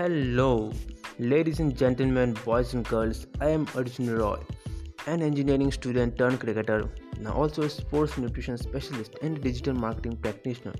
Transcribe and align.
Hello, 0.00 0.72
ladies 1.18 1.60
and 1.60 1.76
gentlemen, 1.76 2.32
boys 2.42 2.72
and 2.72 2.88
girls. 2.88 3.26
I 3.38 3.50
am 3.50 3.66
Arjun 3.74 4.16
Roy, 4.16 4.38
an 5.06 5.20
engineering 5.20 5.70
student 5.70 6.16
turned 6.16 6.40
cricketer, 6.40 6.88
now 7.18 7.34
also 7.34 7.64
a 7.64 7.68
sports 7.68 8.16
nutrition 8.16 8.56
specialist 8.56 9.16
and 9.20 9.42
digital 9.42 9.74
marketing 9.74 10.16
practitioner. 10.16 10.72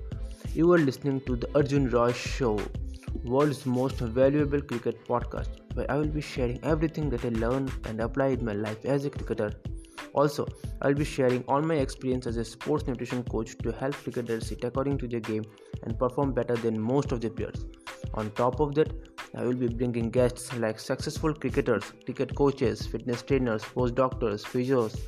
You 0.55 0.73
are 0.73 0.79
listening 0.79 1.21
to 1.27 1.35
the 1.35 1.47
Arjun 1.53 1.91
Roy 1.91 2.13
Show, 2.13 2.59
world's 3.23 3.63
most 3.67 3.99
valuable 3.99 4.59
cricket 4.59 5.05
podcast, 5.07 5.49
where 5.75 5.91
I 5.91 5.97
will 5.97 6.07
be 6.07 6.21
sharing 6.21 6.59
everything 6.63 7.11
that 7.11 7.23
I 7.23 7.29
learned 7.29 7.71
and 7.85 8.01
apply 8.01 8.29
in 8.29 8.43
my 8.43 8.53
life 8.53 8.83
as 8.85 9.05
a 9.05 9.11
cricketer. 9.11 9.51
Also, 10.13 10.47
I'll 10.81 10.95
be 10.95 11.05
sharing 11.05 11.43
all 11.43 11.61
my 11.61 11.75
experience 11.75 12.25
as 12.25 12.37
a 12.37 12.43
sports 12.43 12.87
nutrition 12.87 13.23
coach 13.23 13.55
to 13.59 13.71
help 13.71 13.93
cricketers 13.93 14.47
sit 14.47 14.63
according 14.63 14.97
to 14.97 15.07
their 15.07 15.19
game 15.19 15.45
and 15.83 15.99
perform 15.99 16.33
better 16.33 16.55
than 16.55 16.79
most 16.79 17.11
of 17.11 17.21
their 17.21 17.29
peers. 17.29 17.65
On 18.15 18.29
top 18.31 18.59
of 18.59 18.75
that, 18.75 19.10
I 19.34 19.44
will 19.44 19.54
be 19.54 19.68
bringing 19.68 20.10
guests 20.10 20.52
like 20.54 20.78
successful 20.78 21.34
cricketers, 21.34 21.92
cricket 22.04 22.34
coaches, 22.34 22.86
fitness 22.86 23.22
trainers, 23.22 23.62
postdoctors, 23.62 24.44
physios, 24.44 24.98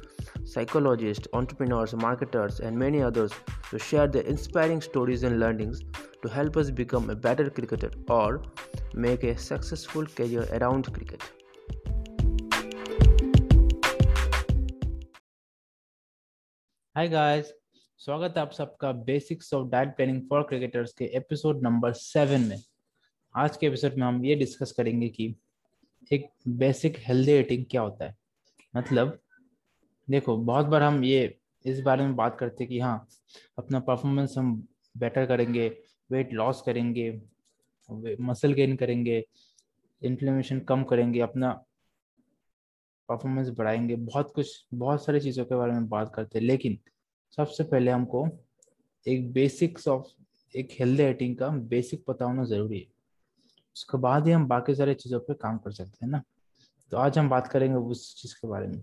psychologists, 0.45 1.27
entrepreneurs, 1.33 1.95
marketers, 1.95 2.61
and 2.61 2.77
many 2.77 3.03
others 3.03 3.33
to 3.71 3.79
share 3.79 4.07
their 4.07 4.23
inspiring 4.23 4.81
stories 4.81 5.23
and 5.23 5.41
learnings 5.41 5.83
to 6.23 6.29
help 6.29 6.57
us 6.57 6.71
become 6.71 7.11
a 7.11 7.15
better 7.15 7.49
cricketer 7.51 7.91
or 8.09 8.43
make 8.95 9.25
a 9.25 9.37
successful 9.37 10.07
career 10.07 10.47
around 10.53 10.93
cricket. 10.93 11.23
Hi 16.97 17.09
guys 17.09 17.53
स्वागत 18.05 18.35
है 18.37 18.43
आप 18.43 18.53
सबका 18.53 18.91
basics 19.09 19.53
of 19.55 19.67
diet 19.71 19.89
planning 19.97 20.21
for 20.31 20.43
cricketers 20.49 20.93
के 20.99 21.05
episode 21.17 21.63
number 21.63 21.93
seven 21.93 22.41
में 22.41 22.57
आज 23.36 23.58
के 23.58 23.68
episode 23.68 23.94
में 23.94 24.08
हम 24.08 24.26
ये 24.26 24.36
डिस्कस 24.36 24.72
करेंगे 24.72 25.10
कि 25.10 25.36
एक 26.12 26.30
बेसिक 26.48 26.96
हेल्दी 26.98 27.32
ईटिंग 27.32 27.66
क्या 27.72 27.82
होता 27.82 28.06
है? 28.06 28.18
मतलब 28.76 29.20
देखो, 30.10 30.38
बहुत 30.38 30.66
बार 30.66 30.82
हम 30.82 31.04
ये, 31.04 31.38
इस 31.66 31.82
बारे 31.82 32.04
में 32.04 32.16
बात 32.16 32.38
करते 32.40 32.64
हैं 32.64 32.70
कि 32.70 32.80
हाँ 32.80 33.08
अपना 33.58 33.80
परफॉर्मेंस 33.80 34.36
हम 34.38 34.68
बेटर 34.98 35.26
करेंगे 35.26 35.78
वेट 36.12 36.34
लॉस 36.34 36.62
करेंगे 36.62 37.22
मसल 38.22 38.54
गेन 38.54 38.76
करेंगे 38.76 39.26
इन्फ्लेमेशन 40.04 40.60
कम 40.60 40.84
करेंगे, 40.84 41.20
अपना 41.20 41.52
परफॉर्मेंस 43.10 43.50
बढ़ाएँगे, 43.50 43.96
बहुत 43.96 44.32
कुछ, 44.36 44.66
बहुत 44.74 45.06
सारी 45.06 45.20
चीज़ों 45.20 45.46
के 45.46 45.56
बारे 45.56 45.72
में 45.72 45.90
बात 45.90 46.16
करते 46.16 46.40
हैं। 46.40 46.46
लेकिन 46.46 46.80
सबसे 47.36 47.64
पहले 47.64 47.92
हमको 47.92 48.28
एक 49.08 49.34
बेसिक्स 49.34 49.88
ऑफ़ 49.88 50.06
एक 50.58 50.68
हेल्दी 50.72 51.04
ईटिंग 51.04 51.38
का 51.38 51.48
बेसिक 51.48 52.06
पता 52.06 52.26
होना 52.26 52.46
ज़रूरी 52.46 52.80
है। 52.80 52.93
उसके 53.76 53.98
बाद 53.98 54.28
ही 54.28 54.34
हम 54.34 54.48
बाकी 54.48 54.76
सारी 54.76 54.94
चीज़ों 54.94 55.20
पे 55.20 55.34
काम 55.34 55.58
कर 55.58 55.72
सकते 55.72 56.06
हैं 56.06 56.12
ना। 56.12 56.22
तो 56.92 56.98
आज 56.98 57.18
हम 57.20 57.30
बात 57.30 57.48
करेंगे 57.48 57.76
उस 57.76 58.16
चीज़ 58.22 58.34
के 58.36 58.48
बारे 58.48 58.68
में 58.68 58.82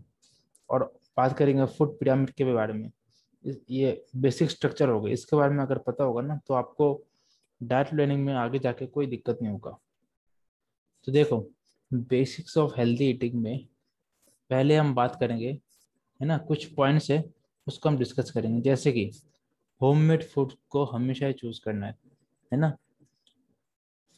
और 0.70 0.84
बात 1.16 1.36
करेंगे 1.38 1.66
फ़ूड 1.66 1.98
पिरामिड 1.98 2.30
के 2.30 2.44
बारे 2.44 2.72
में। 2.72 2.90
ये 3.70 4.04
बेसिक 4.16 4.50
स्ट्रक्चर 4.50 4.88
होगा 4.88 5.10
इसके 5.10 5.36
बारे 5.36 5.54
में 5.54 5.62
अगर 5.64 5.78
पता 5.78 6.04
होगा 6.04 6.22
ना 6.22 6.40
तो 6.46 6.54
आपको 6.54 7.06
डाइट 7.60 7.90
प्लानिंग 7.90 8.24
में 8.24 8.34
आगे 8.34 8.58
जाके 8.58 8.86
कोई 8.86 9.06
दिक्कत 9.06 9.38
नहीं 9.42 9.52
होगा। 9.52 9.78
तो 11.06 11.12
देखो, 11.12 11.38
बेसिक्स 11.90 12.56
ऑफ़ 12.58 12.72
हेल्दी 12.76 13.04
ईटिंग 13.04 13.34
में 13.34 13.66
पहले 14.50 14.76
हम 14.76 14.94
बात 14.94 15.16
करेंगे, 15.20 15.50
है 16.20 16.26
ना, 16.26 16.38
कुछ 16.38 16.64
पॉइंट्स 16.74 17.10
है, 17.10 17.24
उसको 17.66 17.88
हम 17.88 17.98
डिस्कस 17.98 18.30
करेंगे। 18.30 18.60
जैसे 18.60 18.92
कि 18.92 19.10
होममेड 19.80 20.22
फ़ूड 20.22 20.52
को 20.70 20.84
हमेशा 20.84 21.26
ही 21.26 21.32
चूज़ 21.32 21.60
करना 21.64 21.86
है 21.86 21.94
है 22.52 22.58
ना। 22.58 22.76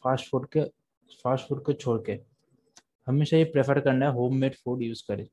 फास्ट 0.03 0.29
फ़ूड 0.29 0.47
के, 0.47 0.63
फास्ट 1.23 1.47
फ़ूड 1.47 1.63
को 1.63 1.73
छोड़ 1.73 1.99
के 2.05 2.19
हमेशा 3.07 3.37
ये 3.37 3.43
प्रेफर 3.43 3.79
करना 3.79 4.05
है 4.05 4.11
होम 4.13 4.35
मेड 4.37 4.55
फ़ूड 4.55 4.81
यूज़ 4.83 5.03
करें। 5.07 5.27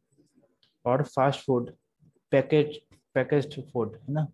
और 0.85 1.03
fast 1.05 1.45
food, 1.47 1.71
package 2.33 2.81
package 3.15 3.59
food, 3.73 3.95
है 3.97 4.13
ना? 4.15 4.27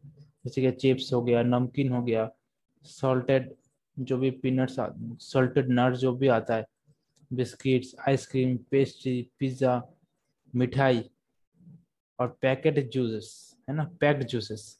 जैसे 0.44 0.62
कि 0.62 0.70
चिप्स 0.70 1.12
हो 1.12 1.22
गया, 1.22 1.42
नमकीन 1.42 1.92
हो 1.92 2.02
गया, 2.02 2.30
सॉल्टेड 2.84 3.54
जो 3.96 4.18
भी 4.18 4.30
पीनट्स 4.30 4.76
सॉल्टेड 5.22 5.66
नट्स 5.70 5.98
जो 5.98 6.12
भी 6.12 6.28
आता 6.28 6.56
है, 6.56 6.66
बिस्किट्स, 7.32 7.94
आइसक्रीम, 8.08 8.56
पेस्ट्री, 8.70 9.30
पिज़्ज़ा, 9.38 9.82
मिठाई 10.54 11.02
और 12.18 12.36
पैकेट 12.42 12.90
जूसेस, 12.90 13.56
है 13.68 13.74
ना? 13.74 13.84
Packed 14.00 14.24
juices. 14.24 14.78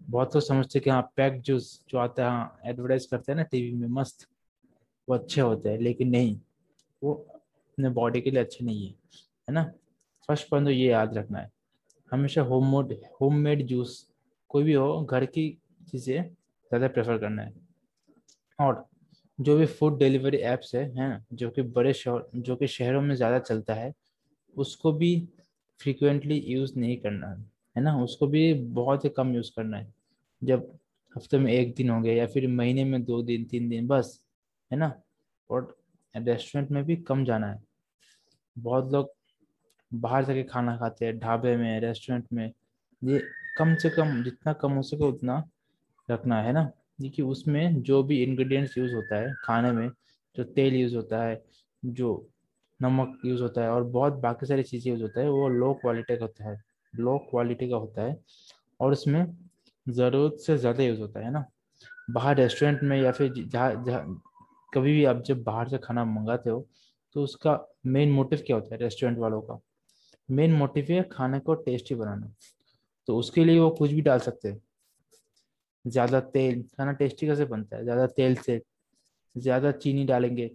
बहुत 0.00 0.34
लोग 0.36 0.44
समझते 0.44 0.80
कि 0.80 0.90
हाँ 0.90 1.02
पैक्ड 1.16 1.42
जूस 1.42 1.84
जो 1.88 1.98
आता 1.98 2.24
है 2.24 2.30
हाँ 2.30 2.60
एडवर्टाइज 2.66 3.06
करते 3.06 3.32
हैं 3.32 3.36
ना 3.36 3.42
टीवी 3.42 3.72
में, 3.72 3.88
मस्त। 3.88 4.28
वो 5.08 5.14
अच्छे 5.14 5.40
होते 5.40 5.68
हैं, 5.68 5.78
लेकिन 5.78 6.08
नहीं, 6.10 6.36
वो 7.02 7.14
अपने 7.34 7.88
बॉडी 7.90 8.20
के 8.20 8.30
लिए 8.30 8.40
अच्छे 8.40 8.64
नहीं 8.64 8.86
है 8.86 8.92
है 9.48 9.54
ना? 9.54 9.62
फ़र्स्ट 10.28 10.48
पॉइंट 10.50 10.66
तो 10.66 10.70
ये 10.72 10.88
याद 10.90 11.16
रखना 11.18 11.38
है, 11.38 11.50
हमेशा 12.12 12.42
home 12.42 12.66
mode 12.66 12.94
home 13.20 13.36
made 13.38 13.66
juice 13.66 14.06
कोई 14.50 14.64
भी 14.64 14.72
हो, 14.72 15.02
घर 15.04 15.26
की 15.26 15.48
चीज़ें 15.90 16.22
ज़्यादा 16.24 16.88
प्रेफर 16.88 17.18
करना 17.18 17.42
है। 17.42 17.52
और 18.58 18.84
जो 19.38 19.56
भी 19.58 19.66
फ़ूड 19.66 19.98
डिलीवरी 19.98 20.38
एप्स 20.38 20.74
है, 20.74 20.84
हैं, 20.94 21.26
जो 21.32 21.50
कि 21.50 21.62
बड़े 21.62 21.92
शहर, 21.92 22.24
जो 22.36 22.56
कि 22.56 22.66
शहरों 22.66 23.02
में 23.02 23.14
ज़्यादा 23.14 23.38
चलता 23.40 23.74
है, 23.74 23.92
उसको 24.56 24.92
भी 24.92 25.16
फ्रिक्वेंटली 25.80 26.38
यूज़ 26.48 26.78
नहीं 26.78 26.96
करना, 26.98 27.28
है 27.28 27.38
है 27.76 27.82
ना? 27.82 27.96
उसको 28.02 28.26
भी 28.26 28.52
बहुत 28.54 29.04
ही 29.04 29.10
कम 29.10 29.34
यूज़ 29.34 29.50
करना 29.56 29.76
है। 29.78 29.92
जब 30.42 30.72
हफ़्ते 31.16 31.38
में 31.38 31.52
एक 31.52 31.74
दिन 31.74 31.90
हो 31.90 32.00
गया 32.00 32.14
या 32.14 32.26
फिर 32.26 32.48
महीने 32.50 32.84
में 32.84 33.02
दो 33.04 33.22
दिन, 33.22 33.44
तीन 33.44 33.68
दिन, 33.68 33.86
बस 33.86 34.20
है 34.74 34.80
ना? 34.80 35.00
और 35.50 35.76
रेस्टोरेंट 36.16 36.70
में 36.70 36.84
भी 36.84 36.96
कम 36.96 37.24
जाना 37.24 37.46
है। 37.46 37.62
बहुत 38.58 38.92
लोग 38.92 39.10
बाहर 39.94 40.24
जाके 40.24 40.42
खाना 40.42 40.76
खाते 40.76 41.06
हैं, 41.06 41.18
ढाबे 41.18 41.56
में 41.56 41.80
रेस्टोरेंट 41.80 42.26
में। 42.32 42.52
ये 43.04 43.22
कम 43.58 43.74
से 43.74 43.90
कम, 43.90 44.22
जितना 44.22 44.52
कम 44.52 44.72
हो 44.72 44.82
सके 44.82 45.04
उतना 45.04 45.44
रखना 46.10 46.42
है 46.42 46.52
ना? 46.52 46.70
देखिए, 47.00 47.24
उसमें 47.24 47.82
जो 47.82 48.02
भी 48.02 48.22
इंग्रेडिएंट्स 48.22 48.78
यूज़ 48.78 48.94
होता 48.94 49.16
है 49.16 49.34
खाने 49.44 49.72
में, 49.72 49.90
जो 50.36 50.44
तेल 50.44 50.74
यूज़ 50.74 50.96
होता 50.96 51.24
है, 51.24 51.44
जो 51.84 52.28
नमक 52.82 53.18
यूज़ 53.24 53.42
होता 53.42 53.62
है, 53.62 53.70
और 53.70 53.84
बहुत 53.84 54.12
बाकी 54.12 54.46
सारी 54.46 54.62
चीज़ें 54.62 54.92
यूज़ 54.92 55.02
होता 55.02 55.20
है, 55.20 55.30
वो 55.30 55.48
लो 55.48 55.74
क्वालिटी 55.74 56.16
का 56.16 56.24
होता 56.24 56.50
है। 56.50 56.62
लो 56.96 57.18
क्वालिटी 57.18 57.70
का 57.70 57.76
होता 57.76 58.02
है। 58.02 58.20
और 58.80 58.92
उसमें 58.92 59.36
ज़रूरत 59.88 60.36
से 60.40 60.58
ज़्यादा 60.58 60.82
यूज़ 60.84 61.00
होता 61.00 61.20
है 61.20 61.30
ना? 61.30 61.44
बाहर 62.10 62.36
रेस्टोरेंट 62.36 62.82
में 62.82 63.02
या 63.02 63.12
फिर 63.12 63.32
जहाँ 63.36 63.84
जहाँ 63.84 64.22
कभी 64.74 64.92
भी 64.92 65.04
आप 65.04 65.22
जब 65.22 65.42
बाहर 65.42 65.68
से 65.68 65.78
खाना 65.78 66.04
मंगाते 66.04 66.50
हो 66.50 66.66
तो 67.16 67.22
उसका 67.22 67.58
मेन 67.86 68.12
मोटिव 68.12 68.42
क्या 68.46 68.56
होता 68.56 68.74
है 68.74 68.80
रेस्टोरेंट 68.80 69.18
वालों 69.18 69.40
का? 69.42 69.58
मेन 70.28 70.52
मोटिव 70.52 70.86
है 70.90 71.02
खाने 71.12 71.38
को 71.40 71.54
टेस्टी 71.56 71.94
बनाना। 71.94 72.32
तो 73.08 73.16
उसके 73.18 73.44
लिए 73.44 73.58
वो 73.58 73.70
कुछ 73.70 73.90
भी 73.92 74.00
डाल 74.00 74.18
सकते 74.20 74.48
हैं। 74.48 74.60
ज़्यादा 75.84 76.20
तेल, 76.20 76.62
खाना 76.76 76.92
टेस्टी 76.92 77.26
कैसे 77.26 77.44
बनता 77.44 77.76
है? 77.76 77.82
ज़्यादा 77.84 78.06
तेल 78.08 78.34
से, 78.36 78.60
ज़्यादा 79.36 79.72
चीनी 79.72 80.04
डालेंगे 80.04 80.50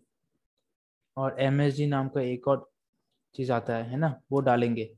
और 1.18 1.35
एम 1.40 1.62
नाम 1.90 2.08
का 2.09 2.22
एक 2.22 2.47
और 2.47 2.69
चीज़ 3.35 3.52
आता 3.52 3.75
है 3.75 3.90
है 3.90 3.97
ना? 3.97 4.13
वो 4.31 4.40
डालेंगे। 4.41 4.90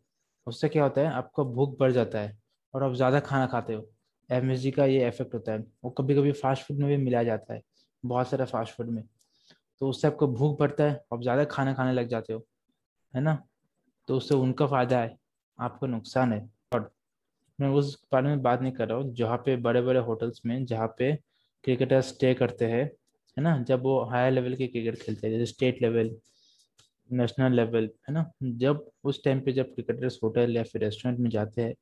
उससे 0.48 0.70
क्या 0.70 0.84
होता 0.84 1.02
है? 1.02 1.08
आपका 1.08 1.44
भूख 1.46 1.78
बढ़ 1.80 1.92
जाता 1.92 2.20
है 2.20 2.38
और 2.74 2.84
आप 2.84 2.94
ज़्यादा 2.96 3.20
खाना 3.20 3.48
खाते 3.48 3.74
हो। 3.74 3.88
एम 4.30 4.54
का 4.72 4.86
ये 4.86 5.08
इफ़ेक्ट 5.08 5.34
होता 5.34 5.52
है। 5.52 5.60
वो 5.84 5.90
कभी 5.92 6.16
कभी 6.16 6.32
फास्ट 6.34 6.68
फ़ूड 6.68 6.78
में 6.78 6.88
भी 6.90 6.98
मिलाया 6.98 7.24
जाता 7.24 7.54
है। 7.54 7.62
बहुत 8.06 8.30
सारे 8.30 8.46
फास्ट 8.46 8.74
फ़ूड 8.74 8.90
में। 8.90 9.04
तो 9.82 9.90
उससे 9.90 10.08
आपको 10.08 10.28
भूख 10.28 10.60
बढ़ता 10.60 10.84
है, 10.84 11.02
आप 11.14 11.22
ज़्यादा 11.22 11.44
खाना 11.46 11.74
खाने 11.74 11.94
लग 11.94 12.08
जाते 12.08 12.34
हो, 12.34 12.46
है 13.16 13.22
ना? 13.22 13.44
तो 14.08 14.18
उससे 14.18 14.36
उनका 14.36 14.68
फ़ायदा 14.68 15.00
है, 15.00 15.18
आपको 15.60 15.88
नुकसान 15.88 16.34
है। 16.34 16.50
और 16.74 16.92
मैं 17.60 17.70
उस 17.70 18.04
बारे 18.14 18.28
में 18.30 18.42
बात 18.42 18.62
नहीं 18.62 18.74
कर 18.74 18.88
रहा 18.88 18.98
हूँ, 18.98 19.14
जहाँ 19.16 19.38
पे 19.38 19.56
बड़े 19.58 19.82
बड़े 19.82 20.00
होटल्स 20.00 20.42
में, 20.46 20.66
जहाँ 20.66 20.88
पे 20.98 21.14
क्रिकेटर 21.64 22.02
स्टे 22.02 22.34
करते 22.34 22.66
हैं, 22.66 22.84
है 23.38 23.44
ना? 23.44 23.64
जब 23.64 23.84
वो 23.84 24.00
हायर 24.06 24.32
लेवल 24.34 24.56
के 24.56 24.68
क्रिकेट 24.68 25.02
खेलते 25.02 25.28
हैं, 25.28 25.40
जैसे 25.40 25.52
स्टेट 25.54 25.82
लेवल 25.82 26.16
नेशनल 27.10 27.54
लेवल 27.54 27.90
है 28.10 28.14
ना? 28.14 28.32
जब 28.44 28.92
उस 29.04 29.24
टाइम 29.24 29.42
पे 29.42 29.52
जब 29.52 29.74
क्रिकेटर्स 29.74 30.20
होटल 30.24 30.56
या 30.58 30.64
फिर 30.64 30.82
रेस्टोरेंट 30.82 31.20
में 31.20 31.30
जाते 31.30 31.62
हैं, 31.62 31.76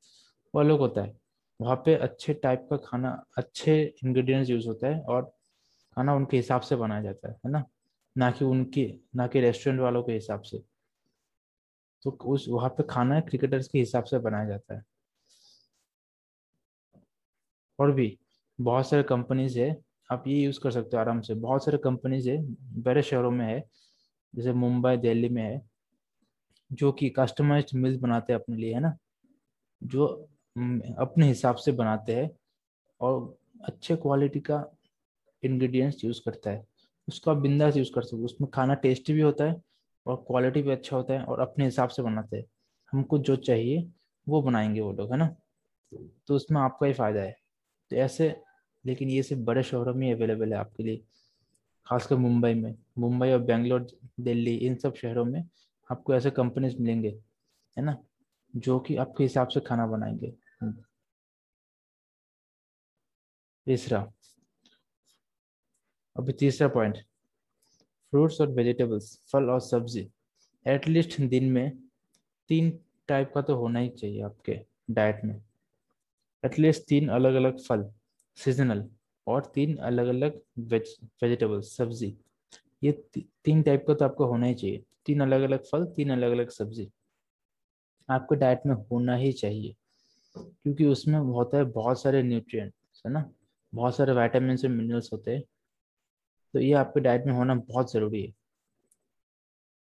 वो 0.54 0.60
अलग 0.60 0.78
होता 0.78 1.02
है। 1.02 1.16
वहाँ 1.60 1.76
पे 1.76 1.94
अच्छे 1.94 2.34
टाइप 2.34 2.66
का 2.70 2.76
खाना, 2.76 3.24
अच्छे 3.38 3.94
इंग्रेडिएंट्स 4.04 4.50
यूज़ 4.50 4.68
होता 4.68 4.88
है 4.88 5.00
और 5.02 5.32
खाना 5.96 6.14
उनके 6.14 6.36
हिसाब 6.36 6.60
से 6.60 6.76
बनाया 6.76 7.02
जाता 7.02 7.28
है 7.28 7.34
है 7.34 7.50
ना? 7.50 7.64
ना 8.18 8.30
कि 8.30 8.44
उनके, 8.44 8.98
ना 9.16 9.26
कि 9.26 9.40
रेस्टोरेंट 9.40 9.82
वालों 9.82 10.02
के 10.02 10.12
हिसाब 10.12 10.42
से। 10.42 10.62
तो 12.02 12.10
उस, 12.10 12.46
वहाँ 12.48 12.68
पे 12.68 12.82
खाना 12.90 13.20
क्रिकेटर्स 13.20 13.68
के 13.68 13.78
हिसाब 13.78 14.04
से 14.04 14.18
बनाया 14.18 14.44
जाता 14.44 14.74
है। 14.74 14.82
और 17.78 17.92
भी 17.92 18.18
बहुत 18.60 18.88
सारे 18.88 19.02
कंपनीज़ 19.02 19.60
है, 19.60 19.76
आप 20.12 20.24
ये 20.26 20.40
यूज़ 20.40 20.60
कर 20.60 20.70
सकते 20.70 20.96
हो 20.96 21.00
आराम 21.00 21.20
से। 21.20 21.34
बहुत 21.34 21.64
सारे 21.64 21.78
कंपनीज़ 21.78 22.30
है, 22.30 22.42
बड़े 22.82 23.02
शहरों 23.02 23.30
में 23.30 23.46
है, 23.46 23.64
जैसे 24.34 24.52
मुंबई, 24.52 24.96
दिल्ली 24.96 25.28
में 25.28 25.42
है, 25.42 25.62
जो 26.72 26.92
कि 26.92 27.10
कस्टमाइज्ड 27.10 27.70
मील्स 27.74 28.00
बनाते 28.00 28.32
हैं 28.32 28.40
अपने 28.40 28.56
लिए, 28.56 28.74
है 28.74 28.80
ना? 28.80 28.96
जो 29.82 30.06
अपने 30.98 31.26
हिसाब 31.26 31.56
से 31.56 31.72
बनाते 31.72 32.16
हैं 32.16 32.30
और 33.00 33.38
अच्छे 33.64 33.96
क्वालिटी 33.96 34.40
का 34.40 34.76
इंग्रेडिएंट्स 35.42 36.04
यूज़ 36.04 36.20
करता 36.24 36.50
है। 36.50 36.66
उसको 37.08 37.30
आप 37.30 37.36
बिंदास 37.36 37.76
यूज़ 37.76 37.90
कर 37.94 38.02
सकते 38.02 38.24
उसमें 38.24 38.50
खाना 38.50 38.74
टेस्टी 38.74 39.12
भी 39.12 39.20
होता 39.20 39.44
है 39.44 39.62
और 40.06 40.16
क्वालिटी 40.16 40.62
भी 40.62 40.70
अच्छा 40.70 40.96
होता 40.96 41.14
है 41.14 41.24
और 41.24 41.40
अपने 41.40 41.64
हिसाब 41.64 41.88
से 41.88 42.02
बनाते 42.02 42.36
हैं। 42.36 42.44
हमको 42.92 43.18
जो 43.18 43.36
चाहिए, 43.36 43.90
वो 44.28 44.42
बनाएँगे 44.42 44.80
वो 44.80 44.92
लोग, 44.92 45.12
है 45.12 45.18
ना? 45.18 45.36
तो 46.26 46.34
उसमें 46.34 46.60
आपका 46.60 46.86
ही 46.86 46.92
फ़ायदा 46.92 47.20
है। 47.20 47.36
तो 47.90 47.96
ऐसे, 47.96 48.36
लेकिन 48.86 49.10
ये 49.10 49.22
सिर्फ़ 49.22 49.42
बड़े 49.42 49.62
शहरों 49.62 49.94
में 49.94 50.12
अवेलेबल 50.12 50.52
है 50.52 50.58
आपके 50.58 50.82
लिए। 50.82 51.04
खासकर 51.86 52.16
मुंबई 52.16 52.54
में। 52.54 52.74
मुंबई 52.98 53.30
और 53.30 53.38
बेंगलोर, 53.38 53.86
दिल्ली, 54.20 54.56
इन 54.56 54.74
सब 54.76 54.94
शहरों 54.94 55.24
में 55.24 55.44
आपको 55.90 56.14
ऐसे 56.14 56.30
कंपनीज़ 56.30 56.78
मिलेंगे, 56.78 57.08
है 57.78 57.84
ना? 57.84 57.96
जो 58.56 58.78
कि 58.80 58.96
आपके 58.96 59.24
हिसाब 59.24 59.48
से 59.48 59.60
खाना 59.60 59.86
बनाएँगे। 59.86 60.34
तीसरा 63.66 64.12
अभी 66.16 66.32
तीसरा 66.32 66.68
पॉइंट 66.68 66.96
फ्रूट्स 68.12 68.40
और 68.40 68.48
वेजिटेबल्स 68.48 69.18
फल 69.32 69.50
और 69.50 69.60
सब्ज़ी 69.60 70.08
एटलीस्ट 70.66 71.20
दिन 71.20 71.50
में 71.52 71.78
तीन 72.48 72.78
टाइप 73.08 73.32
का 73.34 73.42
तो 73.42 73.54
होना 73.56 73.78
ही 73.78 73.88
चाहिए 73.88 74.22
आपके 74.22 74.58
डाइट 74.90 75.20
में. 75.24 75.42
एटलीस्ट 76.44 76.82
तीन 76.88 77.08
अलग 77.08 77.34
अलग 77.34 77.58
फल 77.58 77.84
सीजनल 78.36 78.84
और 79.26 79.50
तीन 79.54 79.76
अलग 79.76 80.06
अलग 80.06 80.40
वेज 80.58 80.94
वेजिटेबल 81.22 81.60
सब्ज़ी. 81.60 82.16
ये 82.84 82.92
ती, 82.92 83.26
तीन 83.44 83.62
टाइप 83.62 83.84
का 83.88 83.94
तो 83.94 84.04
आपको 84.04 84.26
होना 84.26 84.46
ही 84.46 84.54
चाहिए. 84.54 84.82
तीन 85.06 85.20
अलग 85.20 85.42
अलग 85.42 85.64
फल 85.64 85.84
तीन 85.86 86.10
अलग 86.10 86.30
अलग 86.30 86.48
सब्ज़ी. 86.48 86.90
आपके 88.08 88.36
डाइट 88.36 88.66
में 88.66 88.74
होना 88.74 89.14
ही 89.16 89.32
चाहिए 89.32 89.74
क्योंकि 90.36 90.86
उसमें 90.86 91.18
होता 91.18 91.58
है 91.58 91.64
बहुत 91.64 92.02
सारे 92.02 92.22
न्यूट्रिएंट्स 92.22 93.02
है 93.06 93.12
ना? 93.12 93.30
बहुत 93.72 93.96
सारे 93.96 94.12
वाइटामिन 94.12 94.56
और 94.56 94.68
मिनरल्स 94.68 95.12
होते 95.12 95.30
हैं 95.30 95.42
तो 96.54 96.60
ये 96.60 96.72
आपके 96.72 97.00
डाइट 97.00 97.26
में 97.26 97.32
होना 97.32 97.54
बहुत 97.54 97.92
ज़रूरी 97.92 98.22
है। 98.22 98.32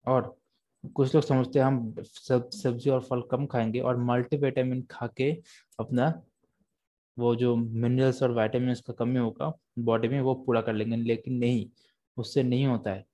और 0.06 0.36
कुछ 0.96 1.14
लोग 1.14 1.24
समझते 1.24 1.58
हैं, 1.58 1.66
हम 1.66 1.94
सब 2.02 2.50
सब्ज़ी 2.50 2.90
और 2.90 3.00
फल 3.00 3.22
कम 3.30 3.46
खाएँगे 3.46 3.80
और 3.80 3.96
मल्टीविटामिन 3.96 4.82
खा 4.90 5.06
के 5.16 5.30
अपना 5.80 6.12
वो 7.18 7.34
जो 7.36 7.54
मिनरल्स 7.56 8.22
और 8.22 8.32
वाइटामिन 8.32 8.74
का 8.86 8.92
कमी 8.92 9.18
होगा 9.18 9.52
बॉडी 9.78 10.08
में 10.08 10.20
वो 10.20 10.34
पूरा 10.46 10.60
कर 10.60 10.72
लेंगे। 10.72 10.96
लेकिन 10.96 11.34
नहीं, 11.34 11.66
उससे 12.16 12.42
नहीं 12.42 12.66
होता 12.66 12.90
है। 12.90 13.04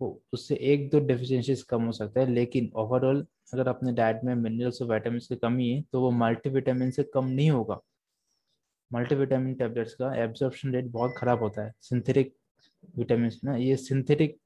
वो 0.00 0.22
उससे 0.32 0.54
एक 0.64 0.88
दो 0.90 1.00
डेफिशिएंसीज 1.00 1.62
कम 1.62 1.82
हो 1.82 1.92
सकता 1.92 2.20
है, 2.20 2.30
लेकिन 2.30 2.70
ओवरऑल 2.76 3.26
अगर 3.54 3.68
अपने 3.68 3.92
डाइट 3.92 4.20
में 4.24 4.34
मिनरल्स 4.34 4.82
और 4.82 4.88
वाइटामिन 4.88 5.20
की 5.20 5.36
कमी 5.36 5.70
है 5.70 5.82
तो 5.92 6.00
वो 6.00 6.10
मल्टीविटामिन 6.10 6.90
से 6.90 7.02
कम 7.14 7.26
नहीं 7.26 7.50
होगा। 7.50 7.80
मल्टीविटामिन 8.90 9.54
टैबलेट्स 9.54 9.94
का 9.94 10.14
एब्जॉर्प्शन 10.22 10.72
रेट 10.74 10.90
बहुत 10.92 11.14
ख़राब 11.16 11.42
होता 11.42 11.64
है। 11.64 11.72
सिंथेटिक 11.80 12.34
विटामिन 12.96 13.30
ना, 13.44 13.56
ये 13.56 13.76
सिंथेटिक 13.78 14.38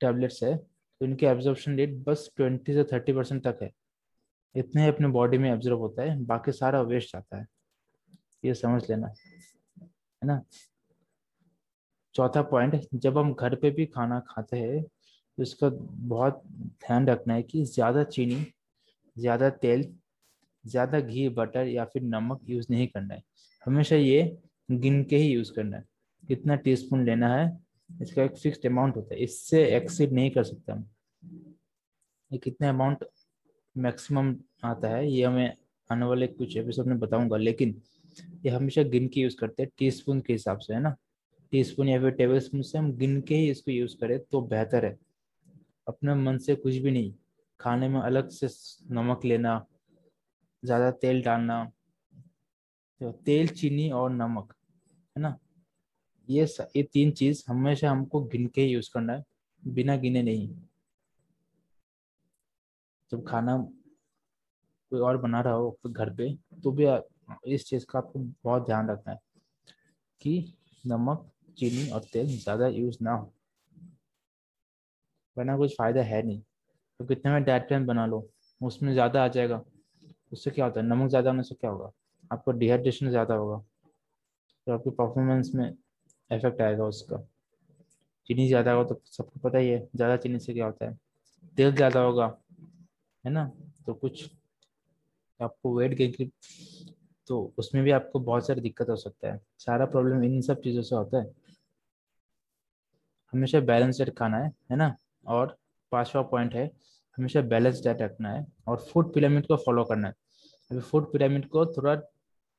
टैबलेट्स 0.00 0.42
है 0.42 0.56
तो 0.56 1.06
इनके 1.06 1.26
एब्जॉर्प्शन 1.26 1.76
रेट 1.76 1.94
बस 2.06 2.30
ट्वेंटी 2.36 2.74
से 2.74 2.84
थर्टी 2.92 3.12
परसेंट 3.12 3.42
तक 3.44 3.58
है। 3.62 3.70
इतने 4.54 4.82
ही 4.82 4.88
अपने 4.88 5.08
बॉडी 5.10 5.38
में 5.38 5.50
एब्जॉर्ब 5.50 5.80
होता 5.80 6.02
है, 6.02 6.24
बाकी 6.24 6.52
सारा 6.52 6.80
वेस्ट 6.82 7.12
जाता 7.12 7.38
है। 7.38 7.46
ये 8.44 8.54
समझ 8.54 8.82
लेना, 8.90 9.06
है 9.06 10.26
ना? 10.26 10.42
चौथा 12.14 12.42
पॉइंट 12.44 12.80
जब 12.94 13.18
हम 13.18 13.32
घर 13.34 13.54
पे 13.54 13.70
भी 13.70 13.86
खाना 13.86 14.18
खाते 14.28 14.56
हैं 14.58 14.82
तो 14.82 15.42
इसका 15.42 15.68
बहुत 16.08 16.42
ध्यान 16.46 17.06
रखना 17.08 17.34
है 17.34 17.42
कि 17.42 17.64
ज़्यादा 17.66 18.02
चीनी, 18.04 18.44
ज़्यादा 19.16 19.50
तेल 19.52 19.82
ज़्यादा 20.68 21.00
घी 21.00 21.28
बटर 21.28 21.66
या 21.66 21.84
फिर 21.84 22.02
नमक 22.04 22.40
यूज़ 22.48 22.66
नहीं 22.70 22.86
करना 22.86 23.14
है। 23.14 23.22
हमेशा 23.66 23.96
ये 23.96 24.36
गिन 24.70 25.02
के 25.04 25.16
ही 25.16 25.28
यूज़ 25.28 25.52
करना 25.52 25.76
है। 25.76 25.84
कितना 26.24 26.54
टीस्पून 26.56 27.04
लेना 27.04 27.34
है, 27.34 27.58
इसका 28.02 28.22
एक 28.22 28.36
फिक्स्ड 28.36 28.66
अमाउंट 28.66 28.96
होता 28.96 29.14
है। 29.14 29.20
इससे 29.20 29.64
एक्सीड 29.76 30.12
नहीं 30.12 30.30
कर 30.30 30.44
सकते 30.44 30.72
हम। 30.72 30.84
ये 32.30 32.38
कितने 32.38 32.68
अमाउंट 32.68 33.04
मैक्सिमम 33.76 34.34
आता 34.64 34.88
है, 34.88 35.10
ये 35.10 35.24
हमें 35.24 35.54
आने 35.90 36.06
वाले 36.06 36.26
कुछ 36.26 36.56
एपिसोड 36.56 36.86
में 36.86 36.98
बताऊँगा। 36.98 37.36
लेकिन 37.36 37.74
ये 38.44 38.50
हमेशा 38.50 38.82
गिन 38.82 39.08
के 39.08 39.20
यूज़ 39.20 39.36
करते 39.36 39.62
हैं 39.62 39.70
टी 39.78 39.90
स्पून 39.90 40.20
के 40.20 40.32
हिसाब 40.32 40.58
से, 40.58 40.74
है 40.74 40.80
ना? 40.80 40.94
टी 41.52 41.62
स्पून 41.64 41.88
या 41.88 42.00
फिर 42.00 42.10
टेबल 42.10 42.38
स्पून 42.38 42.62
से 42.62 42.78
हम 42.78 42.92
गिन 42.92 43.20
के 43.20 43.34
ही 43.34 43.50
इसको 43.50 43.70
यूज़ 43.70 43.96
करें 43.96 44.18
तो 44.20 44.40
बेहतर 44.40 44.84
है। 44.84 44.96
अपने 45.88 46.14
मन 46.14 46.38
से 46.38 46.54
कुछ 46.54 46.74
भी 46.74 46.90
नहीं। 46.90 47.12
खाने 47.60 47.88
में 47.88 48.00
अलग 48.00 48.28
से 48.28 48.48
नमक 48.94 49.24
लेना 49.24 49.54
ज़्यादा 50.62 50.90
तेल 50.92 51.22
डालना 51.22 51.64
तो 53.00 53.10
तेल, 53.26 53.48
चीनी 53.48 53.90
और 53.92 54.10
नमक, 54.10 54.54
है 55.16 55.22
ना? 55.22 55.36
ये 56.28 56.44
ये 56.76 56.82
तीन 56.84 57.10
चीज़ 57.12 57.42
हमेशा 57.48 57.90
हमको 57.90 58.20
गिन 58.24 58.46
के 58.46 58.60
ही 58.60 58.68
यूज़ 58.68 58.90
करना 58.94 59.12
है, 59.12 59.24
बिना 59.62 59.96
गिने 59.96 60.22
नहीं। 60.22 60.48
जब 63.12 63.24
खाना 63.28 63.56
कोई 64.92 65.00
और 65.00 65.16
बना 65.16 65.40
रहा 65.40 65.52
हो 65.54 65.78
घर 65.86 66.10
पे 66.14 66.32
तो 66.62 66.70
भी 66.72 66.86
इस 67.54 67.64
चीज़ 67.66 67.84
का 67.90 67.98
आपको 67.98 68.18
बहुत 68.44 68.66
ध्यान 68.66 68.90
रखना 68.90 69.12
है 69.12 69.18
कि 70.22 70.54
नमक, 70.84 71.30
चीनी 71.58 71.88
और 71.90 72.04
तेल 72.12 72.26
ज़्यादा 72.28 72.68
यूज़ 72.68 72.98
ना 73.02 73.12
हो। 73.12 73.32
वरना 75.36 75.56
कुछ 75.56 75.74
फ़ायदा 75.78 76.02
है 76.02 76.22
नहीं। 76.22 76.40
तो 77.00 77.04
कितने 77.06 77.32
में 77.32 77.44
डाइट 77.44 77.68
प्लान 77.68 77.86
बना 77.86 78.06
लो, 78.06 78.28
उसमें 78.60 78.92
ज़्यादा 78.92 79.24
आ 79.24 79.28
जाएगा। 79.28 79.62
उससे 80.32 80.50
क्या 80.50 80.64
होता 80.64 80.80
है? 80.80 80.86
नमक 80.86 81.08
ज़्यादा 81.10 81.30
होने 81.30 81.42
से 81.42 81.54
क्या 81.54 81.70
होगा? 81.70 81.90
आपको 82.30 82.52
डिहाइड्रेशन 82.52 83.10
ज़्यादा 83.10 83.34
होगा। 83.34 83.58
तो 84.66 84.72
आपकी 84.72 84.90
परफॉर्मेंस 84.90 85.50
में 85.54 85.68
इफ़ेक्ट 85.68 86.60
आएगा 86.62 86.84
उसका। 86.84 87.16
चीनी 88.28 88.46
ज़्यादा 88.48 88.72
होगा 88.72 88.88
तो 88.88 89.00
सबको 89.06 89.40
पता 89.40 89.58
ही 89.58 89.68
है, 89.68 89.78
ज़्यादा 89.96 90.16
चीनी 90.16 90.38
से 90.38 90.54
क्या 90.54 90.66
होता 90.66 90.86
है? 90.86 90.98
तेल 91.56 91.74
ज़्यादा 91.74 92.00
होगा, 92.00 92.26
है 93.24 93.30
ना? 93.30 93.50
तो 93.86 93.94
कुछ 93.94 94.30
आपको 95.40 95.76
वेट 95.78 95.94
गेन 95.94 96.12
की 96.12 96.30
तो 97.28 97.40
उसमें 97.58 97.82
भी 97.84 97.90
आपको 97.90 98.20
बहुत 98.20 98.46
सारी 98.46 98.60
दिक्कत 98.60 98.88
हो 98.88 98.96
सकता 98.96 99.32
है। 99.32 99.40
सारा 99.58 99.86
प्रॉब्लम 99.86 100.22
इन 100.24 100.40
सब 100.42 100.60
चीज़ों 100.62 100.82
से 100.82 100.94
होता 100.96 101.18
है। 101.18 101.30
हमेशा 103.32 103.60
बैलेंस 103.60 103.98
डाइट 103.98 104.14
खाना 104.18 104.38
है 104.38 104.52
है 104.70 104.76
ना? 104.76 104.94
और 105.26 105.56
पांचवा 105.92 106.22
पॉइंट 106.22 106.54
है 106.54 106.70
हमेशा 107.18 107.40
बैलेंस 107.42 107.82
डाइट 107.84 108.02
रखना 108.02 108.32
है 108.32 108.46
और 108.68 108.76
फ़ूड 108.92 109.12
पिरामिड 109.14 109.46
को 109.46 109.56
फॉलो 109.56 109.84
करना 109.84 110.08
है। 110.08 110.14
अभी 110.70 110.80
फ़ूड 110.80 111.12
पिरामिड 111.12 111.48
को 111.48 111.64
थोड़ा 111.66 111.94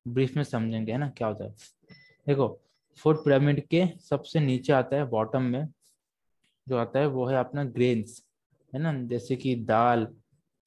ब्रीफ 0.05 0.35
में 0.37 0.43
समझेंगे, 0.43 0.91
है 0.91 0.97
ना, 0.97 1.09
क्या 1.09 1.27
होता 1.27 1.45
है? 1.45 1.55
देखो, 2.27 2.47
फ़ूड 2.97 3.23
पिरामिड 3.23 3.65
के 3.67 3.85
सबसे 3.99 4.39
नीचे 4.39 4.73
आता 4.73 4.95
है 4.95 5.05
बॉटम 5.05 5.41
में, 5.41 5.67
जो 6.67 6.77
आता 6.77 6.99
है 6.99 7.07
वो 7.07 7.25
है 7.25 7.37
अपना 7.37 7.63
ग्रेन्स, 7.63 8.21
है 8.73 8.81
ना, 8.81 8.93
जैसे 9.07 9.35
कि 9.35 9.55
दाल, 9.55 10.07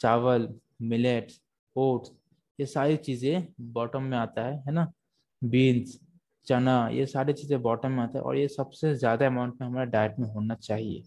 चावल, 0.00 0.48
मिलेट्स, 0.82 1.40
ओट्स, 1.76 2.12
ये 2.58 2.66
सारी 2.66 2.96
चीज़ें 2.96 3.46
बॉटम 3.72 4.02
में 4.02 4.16
आता 4.18 4.44
है 4.44 4.56
है 4.66 4.72
ना? 4.72 4.92
बीन्स, 5.42 5.98
चना, 6.46 6.88
ये 6.88 7.06
सारी 7.06 7.32
चीज़ें 7.32 7.60
बॉटम 7.62 7.92
में 7.92 8.02
आता 8.02 8.18
है 8.18 8.24
और 8.24 8.36
ये 8.36 8.48
सबसे 8.48 8.94
ज़्यादा 8.94 9.26
अमाउंट 9.26 9.60
में 9.60 9.68
हमारा 9.68 9.84
डाइट 9.84 10.18
में 10.18 10.28
होना 10.28 10.54
चाहिए। 10.54 11.02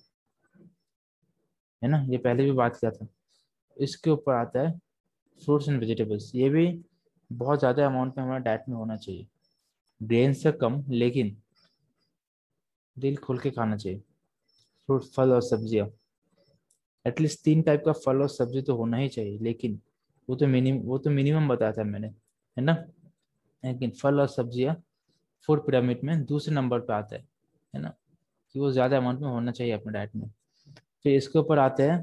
है 1.82 1.89
ना? 1.89 2.03
ये 2.03 2.17
पहले 2.17 2.44
भी 2.44 2.51
बात 2.53 2.75
किया 2.75 2.91
था। 2.91 3.08
इसके 3.77 4.10
ऊपर 4.12 4.34
आता 4.34 4.62
है 4.62 4.79
फ्रूट्स 5.41 5.70
एंड 5.70 5.79
वेजिटेबल्स 5.79 6.32
ये 6.36 6.50
भी 6.50 6.67
बहुत 7.32 7.60
ज़्यादा 7.60 7.86
अमाउंट 7.86 8.17
में 8.17 8.24
हमारे 8.24 8.44
डाइट 8.44 8.63
में 8.70 8.75
होना 8.75 8.96
चाहिए। 8.98 9.25
ग्रेन 10.01 10.34
से 10.34 10.51
कम, 10.53 10.84
लेकिन 10.89 11.36
दिल 12.98 13.17
खोल 13.17 13.39
के 13.39 13.51
खाना 13.51 13.77
चाहिए। 13.77 14.00
फ्रूट 14.89 15.03
फल 15.05 15.34
और 15.34 15.41
सब्ज़ियाँ। 15.41 15.88
एटलीस्ट 17.05 17.44
तीन 17.44 17.62
टाइप 17.62 17.84
का 17.86 17.91
फल 17.96 18.22
और 18.22 18.29
सब्ज़ी 18.29 18.62
तो 18.62 18.75
होना 18.75 18.98
ही 18.98 19.10
चाहिए, 19.10 19.38
लेकिन 19.39 19.79
वो 20.29 20.36
तो 20.36 20.48
मिनिम 20.48 20.77
वो 20.77 20.98
तो 20.98 21.10
मिनिमम 21.10 21.48
बताया 21.48 21.72
था 21.72 21.84
मैंने, 21.84 22.08
है 22.08 22.63
ना? 22.63 22.74
लेकिन 23.63 23.91
फल 24.01 24.20
और 24.22 24.27
सब्ज़ियाँ 24.27 24.75
फ़ूड 25.50 25.65
पिरामिड 25.65 26.03
में 26.03 26.24
दूसरे 26.25 26.53
नंबर 26.55 26.79
पे 26.79 26.94
आता 26.94 27.15
है 27.15 27.22
है 27.74 27.82
ना? 27.82 27.94
कि 28.55 28.60
वो 28.60 28.72
ज़्यादा 28.72 28.98
अमाउंट 28.98 29.20
में 29.20 29.29
होना 29.29 29.51
चाहिए 29.51 29.74
अपने 29.74 29.94
डाइट 29.94 30.15
में। 30.15 30.29
फिर 31.06 31.16
इसके 31.16 31.40
ऊपर 31.40 31.60
आते 31.60 31.84
हैं 31.84 31.98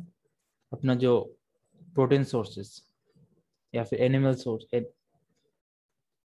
अपना 0.73 0.95
जो 0.95 1.21
प्रोटीन 1.95 2.25
सोर्सेस 2.25 2.83
या 3.75 3.85
फिर 3.85 4.03
एनिमल 4.03 4.35
सोर्स 4.35 4.67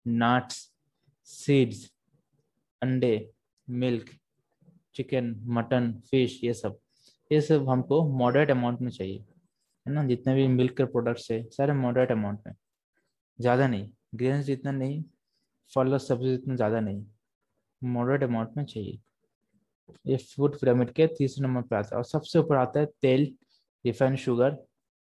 नट्स 0.07 0.57
सीड्स 1.29 1.85
अंडे 2.83 3.13
मिल्क 3.69 4.11
चिकन 4.95 5.35
मटन 5.47 5.93
फ़िश 6.11 6.39
ये 6.45 6.53
सब। 6.55 6.79
ये 7.31 7.41
सब 7.41 7.69
हमको 7.69 8.03
मॉडरेट 8.19 8.51
अमाउंट 8.51 8.81
में 8.81 8.91
चाहिए, 8.91 9.19
है 9.87 9.93
ना? 9.93 10.05
जितने 10.07 10.35
भी 10.35 10.47
मिल्क 10.49 10.77
के 10.77 10.85
प्रोडक्ट्स 10.85 11.31
है, 11.31 11.43
सारे 11.51 11.73
मॉडरेट 11.73 12.13
अमाउंट 12.13 12.41
में। 12.47 12.55
ज़्यादा 13.39 13.67
नहीं। 13.67 13.91
ग्रेन्स 14.15 14.45
जितना 14.47 14.71
नहीं, 14.71 15.03
फल 15.73 15.93
और 15.93 15.99
सब्ज़ी 15.99 16.31
जितना 16.31 16.57
ज़्यादा 16.57 16.81
नहीं 16.81 17.05
मॉडरेट 17.83 18.23
अमाउंट 18.23 18.57
में 18.57 18.65
चाहिए। 18.65 18.99
ये 20.07 20.16
फ़ूड 20.16 20.59
पिरामिड 20.61 20.92
के 20.92 21.07
तीसरे 21.09 21.47
नंबर 21.47 21.62
पे 21.62 21.76
आता 21.76 21.88
है। 21.92 21.99
और 21.99 22.04
सबसे 22.04 22.38
ऊपर 22.38 22.57
आता 22.57 22.80
है 22.80 22.87
तेल, 23.02 23.33
रिफाइंड 23.85 24.16
शुगर, 24.18 24.50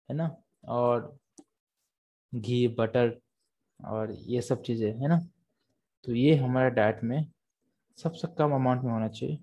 है 0.09 0.17
ना? 0.17 0.37
और 0.65 1.17
घी, 2.33 2.67
बटर 2.71 3.17
और 3.81 4.13
ये 4.13 4.41
सब 4.43 4.63
चीज़ें, 4.63 4.93
है 4.93 5.09
ना? 5.09 5.19
तो 6.05 6.15
ये 6.15 6.35
हमारे 6.37 6.71
डाइट 6.71 7.03
में 7.05 7.27
सबसे 7.99 8.29
कम 8.39 8.55
अमाउंट 8.55 8.83
में 8.85 8.93
होना 8.93 9.09
चाहिए। 9.09 9.39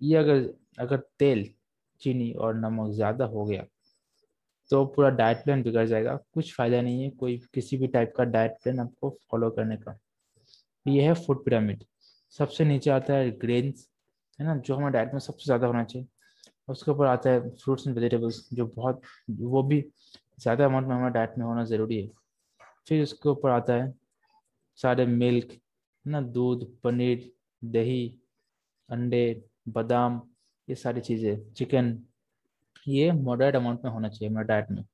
ये 0.00 0.16
अगर 0.16 0.48
अगर 0.78 0.96
तेल, 1.18 1.48
चीनी 2.02 2.32
और 2.34 2.54
नमक 2.56 2.90
ज़्यादा 2.92 3.24
हो 3.26 3.44
गया 3.44 3.64
तो 4.70 4.84
पूरा 4.86 5.08
डाइट 5.10 5.42
प्लान 5.44 5.62
बिगड़ 5.62 5.84
जाएगा। 5.86 6.14
कुछ 6.34 6.54
फ़ायदा 6.54 6.80
नहीं 6.82 7.02
है 7.02 7.08
कोई 7.12 7.36
किसी 7.54 7.76
भी 7.76 7.86
टाइप 7.88 8.12
का 8.16 8.24
डाइट 8.26 8.52
प्लान 8.62 8.80
आपको 8.80 9.10
फॉलो 9.30 9.50
करने 9.50 9.76
का। 9.76 9.98
ये 10.86 11.02
है 11.02 11.14
फ़ूड 11.16 11.44
पिरामिड 11.44 11.84
सबसे 12.38 12.64
नीचे 12.64 12.90
आता 12.90 13.14
है 13.14 13.30
ग्रेन्स 13.38 13.88
है 14.38 14.46
ना, 14.46 14.56
जो 14.56 14.76
हमारे 14.76 14.92
डाइट 14.92 15.12
में 15.12 15.20
सबसे 15.20 15.44
ज़्यादा 15.44 15.66
होना 15.66 15.84
चाहिए। 15.84 16.06
उसके 16.68 16.90
ऊपर 16.90 17.06
आता 17.06 17.30
है 17.30 17.48
फ्रूट्स 17.50 17.86
एंड 17.86 17.96
वेजिटेबल्स 17.96 18.48
जो 18.52 18.66
बहुत, 18.66 19.00
वो 19.30 19.62
भी 19.62 19.80
ज़्यादा 20.40 20.64
अमाउंट 20.64 20.86
में 20.88 20.94
हमारे 20.94 21.12
डाइट 21.14 21.38
में 21.38 21.44
होना 21.46 21.64
ज़रूरी 21.64 22.00
है। 22.02 22.08
फिर 22.88 23.02
उसके 23.02 23.28
ऊपर 23.28 23.50
आता 23.50 23.74
है 23.74 23.92
सारे 24.78 25.06
मिल्क 25.06 25.50
है 25.50 26.10
ना, 26.12 26.20
दूध, 26.20 26.64
पनीर, 26.84 27.30
दही, 27.62 28.18
अंडे, 28.88 29.42
बादाम, 29.68 30.20
ये 30.68 30.74
सारी 30.74 31.00
चीज़ें 31.00 31.52
चिकन 31.52 31.98
ये 32.86 33.10
मॉडरेट 33.12 33.56
अमाउंट 33.56 33.84
में 33.84 33.90
होना 33.92 34.08
चाहिए 34.08 34.30
हमारे 34.30 34.46
डाइट 34.46 34.70
में। 34.70 34.84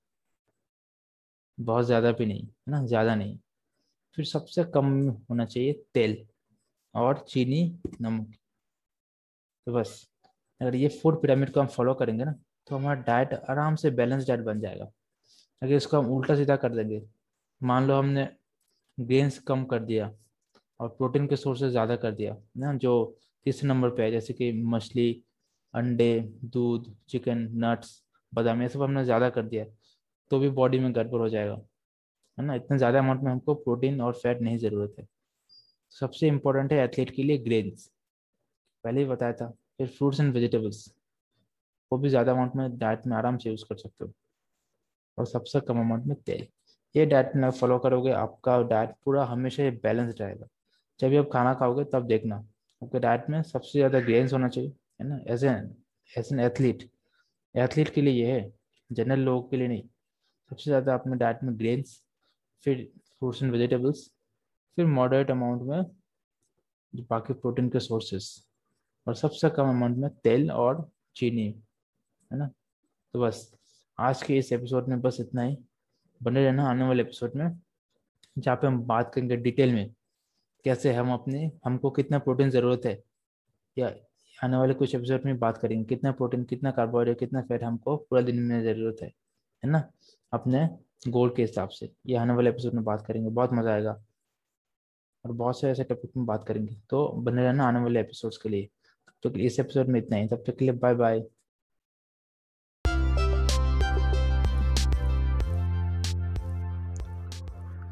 बहुत 1.58 1.86
ज़्यादा 1.86 2.12
भी 2.12 2.26
नहीं, 2.26 2.42
है 2.42 2.70
ना, 2.70 2.84
ज़्यादा 2.86 3.14
नहीं। 3.14 3.38
फिर 4.18 4.24
सबसे 4.24 4.64
कम 4.64 4.86
होना 5.30 5.44
चाहिए 5.44 5.72
तेल। 5.94 6.16
और 6.94 7.24
चीनी 7.28 7.62
नमक। 8.02 8.34
तो 9.66 9.72
बस, 9.72 10.06
अगर 10.60 10.74
ये 10.76 10.88
फ़ूड 10.90 11.20
पिरामिड 11.22 11.52
को 11.52 11.60
हम 11.60 11.66
फॉलो 11.68 11.94
करेंगे 11.94 12.24
ना 12.24 12.34
तो 12.66 12.76
हमारा 12.76 13.00
डाइट 13.02 13.32
आराम 13.50 13.74
से 13.76 13.90
बैलेंस 13.92 14.26
डाइट 14.28 14.40
बन 14.42 14.60
जाएगा। 14.60 14.90
अगर 15.62 15.74
इसको 15.74 15.98
हम 15.98 16.10
उल्टा 16.12 16.34
सीधा 16.36 16.56
कर 16.56 16.74
देंगे, 16.74 17.02
मान 17.60 17.86
लो 17.88 17.94
हमने 17.94 18.28
ग्रेन्स 18.98 19.38
कम 19.40 19.64
कर 19.64 19.80
दिया 19.80 20.10
और 20.80 20.88
प्रोटीन 20.88 21.26
के 21.26 21.36
सोर्सेज 21.36 21.70
ज़्यादा 21.70 21.96
कर 21.96 22.12
दिया, 22.12 22.36
ना, 22.56 22.72
जो 22.74 23.18
तीसरे 23.46 23.68
नंबर 23.68 23.90
पे 23.90 24.02
है, 24.02 24.10
जैसे 24.10 24.32
कि 24.34 24.50
मछली, 24.64 25.10
अंडे, 25.74 26.20
दूध 26.44 26.94
चिकन 27.08 27.48
नट्स 27.64 28.02
बादाम, 28.32 28.62
ये 28.62 28.68
सब 28.68 28.82
हमने 28.82 29.04
ज़्यादा 29.04 29.28
कर 29.30 29.42
दिया 29.44 29.64
तो 30.30 30.38
भी 30.38 30.48
बॉडी 30.50 30.78
में 30.78 30.94
गड़बड़ 30.94 31.20
हो 31.20 31.28
जाएगा। 31.28 31.54
है 32.38 32.44
ना, 32.44 32.54
इतना 32.54 32.76
ज़्यादा 32.76 32.98
अमाउंट 32.98 33.22
में 33.22 33.30
हमको 33.32 33.54
प्रोटीन 33.56 34.00
और 34.00 34.12
फैट 34.14 34.40
नहीं 34.42 34.58
ज़रूरत 34.58 34.94
है। 34.98 35.06
सबसे 35.92 36.28
इम्पोर्टेंट 36.28 36.72
है 36.72 36.78
एथलीट 36.78 37.10
के 37.10 37.22
लिए 37.22 37.38
ग्रेन्स 37.40 37.90
पहले 38.84 39.00
ही 39.00 39.06
बताया 39.06 39.32
था, 39.32 39.48
फिर 39.78 39.86
फ्रूट्स 39.88 40.20
एंड 40.20 40.32
वेजिटेबल्स 40.34 40.86
वो 41.92 41.98
भी 41.98 42.08
ज़्यादा 42.08 42.32
अमाउंट 42.32 42.56
में 42.56 42.78
डाइट 42.78 43.06
में 43.06 43.16
आराम 43.16 43.36
से 43.38 43.50
यूज़ 43.50 43.64
कर 43.68 43.76
सकते 43.76 44.04
हो। 44.04 44.12
और 45.18 45.26
सबसे 45.26 45.60
कम 45.60 45.78
अमाउंट 45.80 46.04
में 46.06 46.16
तेल। 46.16 46.46
ये 46.94 47.06
डाइट 47.06 47.32
में 47.36 47.50
फॉलो 47.50 47.78
करोगे, 47.78 48.10
आपका 48.12 48.60
डाइट 48.64 48.90
पूरा 49.04 49.24
हमेशा 49.26 49.62
ये 49.62 49.70
बैलेंस 49.82 50.14
रहेगा। 50.20 50.46
जब 51.00 51.08
भी 51.08 51.16
आप 51.16 51.28
खाना 51.32 51.54
खाओगे, 51.54 51.84
तब 51.86 52.06
देखना। 52.06 52.36
आपके 52.82 52.98
डाइट 53.00 53.28
में 53.30 53.42
सबसे 53.44 53.78
ज़्यादा 53.78 54.00
ग्रेन्स 54.00 54.32
होना 54.32 54.48
चाहिए, 54.48 54.70
है 55.00 55.08
ना? 55.08 55.20
As 55.28 55.44
an 55.44 55.74
as 56.10 56.28
an 56.32 56.40
athlete 56.40 56.88
athlete 57.54 57.88
के 57.88 58.02
लिए 58.02 58.24
ये 58.24 58.32
है 58.32 58.52
जनरल 58.90 59.20
लोगों 59.20 59.42
के 59.48 59.56
लिए 59.56 59.68
नहीं। 59.68 59.82
सबसे 60.50 60.70
ज़्यादा 60.70 60.94
अपने 60.94 61.16
डाइट 61.16 61.42
में 61.42 61.58
ग्रेन्स 61.58 62.00
फिर 62.66 62.84
फ्रूट्स 63.18 63.42
एंड 63.42 63.52
वेजिटेबल्स 63.52 64.08
फिर 64.78 64.86
मॉडरेट 64.86 65.30
अमाउंट 65.30 65.62
में 65.62 65.82
जो 66.94 67.04
बाकी 67.10 67.32
प्रोटीन 67.32 67.68
के 67.68 67.80
सोर्सेस 67.80 68.26
और 69.06 69.14
सबसे 69.14 69.48
कम 69.50 69.68
अमाउंट 69.68 69.96
में 69.96 70.10
तेल 70.24 70.50
और 70.50 70.88
चीनी, 71.16 71.46
है 72.30 72.38
ना? 72.38 72.46
तो 73.14 73.20
बस 73.20 73.40
आज 73.98 74.22
के 74.22 74.36
इस 74.38 74.52
एपिसोड 74.52 74.88
में 74.88 75.00
बस 75.00 75.16
इतना 75.20 75.42
ही। 75.42 75.56
बने 76.22 76.44
रहना 76.44 76.68
आने 76.70 76.84
वाले 76.84 77.02
एपिसोड 77.02 77.32
में, 77.36 77.60
जहाँ 78.38 78.56
पे 78.56 78.66
हम 78.66 78.80
बात 78.82 79.12
करेंगे 79.14 79.36
डिटेल 79.36 79.74
में, 79.74 79.94
कैसे 80.64 80.92
हम 80.92 81.12
अपने, 81.12 81.50
हमको 81.64 81.90
कितना 81.90 82.18
प्रोटीन 82.18 82.50
ज़रूरत 82.50 82.86
है। 82.86 83.02
या 83.78 83.92
आने 84.44 84.56
वाले 84.56 84.74
कुछ 84.74 84.94
एपिसोड 84.94 85.24
में 85.24 85.38
बात 85.38 85.58
करेंगे, 85.58 85.84
कितना 85.84 86.12
प्रोटीन 86.12 86.44
कितना 86.44 86.70
कार्बोहाइड्रेट 86.70 87.18
कितना 87.18 87.42
फैट 87.42 87.62
हमको 87.62 87.96
पूरा 87.96 88.22
दिन 88.22 88.42
में 88.42 88.62
ज़रूरत 88.62 89.02
है 89.02 89.08
है 89.62 89.70
ना? 89.70 89.90
अपने 90.32 90.68
गोल 91.08 91.34
के 91.34 91.42
हिसाब 91.42 91.68
से 91.68 91.92
ये 92.06 92.16
आने 92.16 92.32
वाले 92.32 92.50
एपिसोड 92.50 92.74
में 92.74 92.84
बात 92.84 93.06
करेंगे, 93.06 93.30
बहुत 93.30 93.52
मज़ा 93.52 93.72
आएगा। 93.74 94.02
और 95.28 95.34
बहुत 95.36 95.60
से 95.60 95.70
ऐसे 95.70 95.84
टॉपिक 95.84 96.10
में 96.16 96.26
बात 96.26 96.44
करेंगे 96.48 96.76
तो 96.90 97.08
बने 97.24 97.42
रहना 97.42 97.66
आने 97.68 97.80
वाले 97.80 98.00
एपिसोड्स 98.00 98.36
के 98.42 98.48
लिए 98.48 98.68
तो 99.22 99.30
इस 99.48 99.58
एपिसोड 99.60 99.88
में 99.88 100.00
इतना 100.00 100.16
ही 100.16 100.28
तब 100.28 100.44
तक 100.46 100.56
के 100.58 100.64
लिए 100.64 100.74
bye 100.84 100.94
bye 100.94 101.26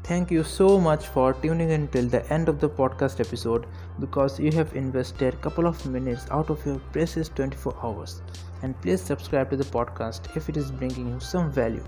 Thank 0.07 0.29
you 0.31 0.43
so 0.49 0.67
much 0.83 1.05
for 1.13 1.23
tuning 1.39 1.71
in 1.77 1.87
till 1.93 2.05
the 2.11 2.19
end 2.35 2.49
of 2.51 2.59
the 2.61 2.67
podcast 2.75 3.23
episode 3.23 3.65
because 4.03 4.37
you 4.43 4.51
have 4.57 4.75
invested 4.81 5.33
a 5.33 5.41
couple 5.45 5.67
of 5.71 5.81
minutes 5.95 6.29
out 6.37 6.53
of 6.55 6.63
your 6.69 6.77
precious 6.93 7.31
24 7.39 7.73
hours. 7.83 8.13
And 8.61 8.79
please 8.85 9.03
subscribe 9.09 9.49
to 9.49 9.57
the 9.57 9.67
podcast 9.73 10.31
if 10.37 10.47
it 10.53 10.61
is 10.61 10.71
bringing 10.71 11.09
you 11.09 11.19
some 11.19 11.51
value. 11.51 11.83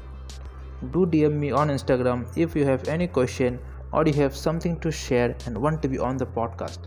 Do 0.91 1.05
DM 1.05 1.39
me 1.45 1.51
on 1.61 1.73
Instagram 1.77 2.27
if 2.47 2.57
you 2.57 2.65
have 2.65 2.89
any 2.97 3.07
question 3.19 3.63
or 3.91 4.05
you 4.05 4.13
have 4.13 4.35
something 4.35 4.79
to 4.79 4.91
share 4.91 5.35
and 5.45 5.57
want 5.57 5.81
to 5.81 5.87
be 5.87 5.99
on 5.99 6.17
the 6.17 6.25
podcast. 6.27 6.79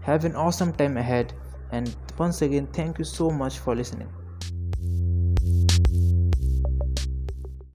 Have 0.00 0.24
an 0.24 0.36
awesome 0.36 0.72
time 0.72 0.96
ahead 0.96 1.34
and 1.70 1.96
once 2.18 2.42
again 2.42 2.66
thank 2.68 2.98
you 2.98 3.04
so 3.04 3.30
much 3.30 3.58
for 3.58 3.74
listening. 3.74 4.10